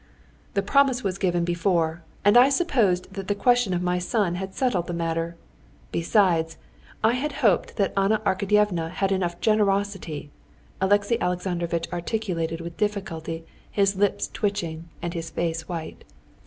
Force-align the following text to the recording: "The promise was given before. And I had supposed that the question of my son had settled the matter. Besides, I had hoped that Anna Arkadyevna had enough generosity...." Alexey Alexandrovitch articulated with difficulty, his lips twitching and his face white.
"The 0.55 0.63
promise 0.63 1.03
was 1.03 1.19
given 1.19 1.45
before. 1.45 2.01
And 2.25 2.35
I 2.35 2.45
had 2.45 2.53
supposed 2.53 3.13
that 3.13 3.27
the 3.27 3.35
question 3.35 3.71
of 3.71 3.83
my 3.83 3.99
son 3.99 4.33
had 4.33 4.55
settled 4.55 4.87
the 4.87 4.95
matter. 4.95 5.35
Besides, 5.91 6.57
I 7.03 7.13
had 7.13 7.33
hoped 7.45 7.75
that 7.77 7.93
Anna 7.95 8.17
Arkadyevna 8.25 8.89
had 8.89 9.11
enough 9.11 9.39
generosity...." 9.41 10.31
Alexey 10.81 11.21
Alexandrovitch 11.21 11.85
articulated 11.93 12.61
with 12.61 12.77
difficulty, 12.77 13.45
his 13.69 13.95
lips 13.95 14.27
twitching 14.33 14.89
and 15.03 15.13
his 15.13 15.29
face 15.29 15.67
white. 15.69 16.03